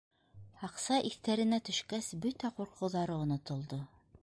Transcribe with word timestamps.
Аҡса 0.67 0.97
иҫтәренә 1.09 1.59
төшкәс, 1.67 2.09
бөтә 2.25 2.53
ҡурҡыуҙары 2.61 3.21
онотолдо. 3.27 3.83